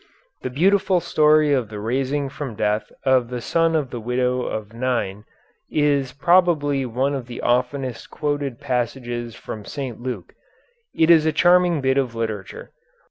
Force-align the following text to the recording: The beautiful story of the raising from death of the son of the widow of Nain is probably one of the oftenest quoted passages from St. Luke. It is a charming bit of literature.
The 0.41 0.49
beautiful 0.49 0.99
story 0.99 1.53
of 1.53 1.69
the 1.69 1.79
raising 1.79 2.27
from 2.27 2.55
death 2.55 2.91
of 3.05 3.29
the 3.29 3.39
son 3.39 3.75
of 3.75 3.91
the 3.91 3.99
widow 3.99 4.41
of 4.41 4.73
Nain 4.73 5.25
is 5.69 6.11
probably 6.11 6.87
one 6.87 7.13
of 7.13 7.27
the 7.27 7.39
oftenest 7.43 8.09
quoted 8.09 8.59
passages 8.59 9.35
from 9.35 9.63
St. 9.63 10.01
Luke. 10.01 10.33
It 10.95 11.11
is 11.11 11.27
a 11.27 11.31
charming 11.31 11.81
bit 11.81 11.99
of 11.99 12.15
literature. 12.15 12.71